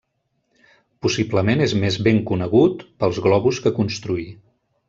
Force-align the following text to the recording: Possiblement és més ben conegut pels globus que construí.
Possiblement 1.05 1.61
és 1.67 1.77
més 1.85 1.99
ben 2.09 2.23
conegut 2.31 2.81
pels 3.05 3.23
globus 3.29 3.63
que 3.67 3.77
construí. 3.81 4.27